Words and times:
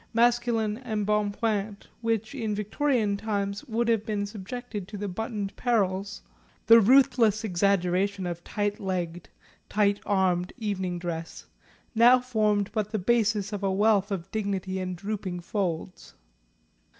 Masculine 0.15 0.79
embonpoint, 0.79 1.85
which, 2.01 2.33
in 2.33 2.55
Victorian 2.55 3.15
times, 3.17 3.63
would 3.65 3.87
have 3.87 4.03
been 4.03 4.25
subjected 4.25 4.87
to 4.87 4.97
the 4.97 5.07
buttoned 5.07 5.55
perils, 5.55 6.23
the 6.65 6.81
ruthless 6.81 7.43
exaggeration 7.43 8.25
of 8.25 8.43
tight 8.43 8.79
legged 8.79 9.29
tight 9.69 10.01
armed 10.03 10.53
evening 10.57 10.97
dress, 10.97 11.45
now 11.93 12.19
formed 12.19 12.71
but 12.71 12.89
the 12.91 12.97
basis 12.97 13.53
of 13.53 13.61
a 13.61 13.71
wealth 13.71 14.09
of 14.09 14.31
dignity 14.31 14.79
and 14.79 14.95
drooping 14.95 15.39
folds. 15.39 16.15